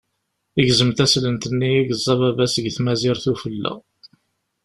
Igzem 0.61 0.91
taslent-nni 0.97 1.69
i 1.79 1.83
yeẓẓa 1.87 2.15
baba-s 2.19 2.53
deg 2.59 2.67
tmazirt 2.75 3.25
ufella. 3.31 3.73